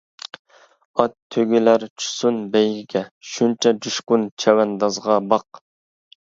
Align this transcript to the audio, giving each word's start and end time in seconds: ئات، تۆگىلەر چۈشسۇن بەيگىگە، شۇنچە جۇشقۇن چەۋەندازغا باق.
ئات، 1.03 1.13
تۆگىلەر 1.35 1.85
چۈشسۇن 1.91 2.41
بەيگىگە، 2.57 3.05
شۇنچە 3.35 3.77
جۇشقۇن 3.85 4.27
چەۋەندازغا 4.47 5.23
باق. 5.31 5.65